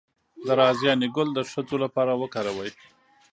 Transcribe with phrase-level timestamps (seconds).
[0.45, 2.71] د رازیانې ګل د ښځو لپاره وکاروئ